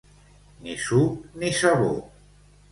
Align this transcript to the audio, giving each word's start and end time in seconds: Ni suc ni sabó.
Ni 0.67 0.77
suc 0.85 1.29
ni 1.43 1.53
sabó. 1.61 1.95